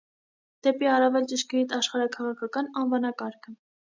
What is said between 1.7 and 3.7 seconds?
աշխարհաքաղաքական անվանակարգը։